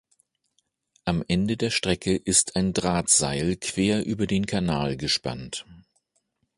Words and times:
Am 1.05 1.23
Ende 1.27 1.57
der 1.57 1.69
Strecke 1.69 2.15
ist 2.15 2.55
ein 2.55 2.73
Drahtseil 2.73 3.55
quer 3.57 4.03
über 4.03 4.25
den 4.25 4.47
Kanal 4.47 4.97
gespannt. 4.97 5.63